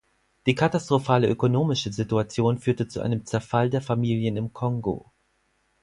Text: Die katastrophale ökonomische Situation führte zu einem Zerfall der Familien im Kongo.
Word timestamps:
Die 0.47 0.55
katastrophale 0.55 1.27
ökonomische 1.29 1.93
Situation 1.93 2.57
führte 2.57 2.87
zu 2.87 3.01
einem 3.01 3.23
Zerfall 3.27 3.69
der 3.69 3.83
Familien 3.83 4.35
im 4.35 4.51
Kongo. 4.51 5.11